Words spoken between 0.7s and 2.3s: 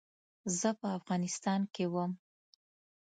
په افغانستان کې وم.